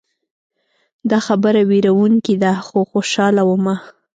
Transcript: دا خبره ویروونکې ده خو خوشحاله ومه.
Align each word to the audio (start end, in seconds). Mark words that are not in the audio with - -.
دا 1.09 1.19
خبره 1.27 1.61
ویروونکې 1.71 2.33
ده 2.43 2.51
خو 2.67 2.79
خوشحاله 2.91 3.41
ومه. 3.45 3.75